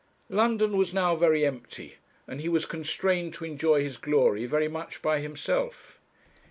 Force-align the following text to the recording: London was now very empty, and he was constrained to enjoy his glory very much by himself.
London 0.31 0.77
was 0.77 0.95
now 0.95 1.15
very 1.15 1.45
empty, 1.45 1.97
and 2.27 2.41
he 2.41 2.49
was 2.49 2.65
constrained 2.65 3.35
to 3.35 3.45
enjoy 3.45 3.83
his 3.83 3.97
glory 3.97 4.47
very 4.47 4.67
much 4.67 5.03
by 5.03 5.19
himself. 5.19 5.99